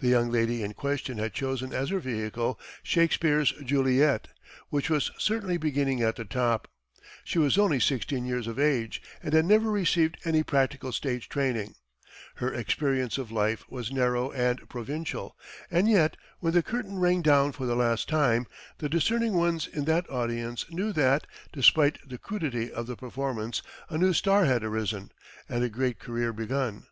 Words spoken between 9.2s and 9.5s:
and had